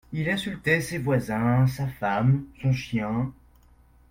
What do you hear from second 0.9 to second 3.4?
voisins, sa femme, son chien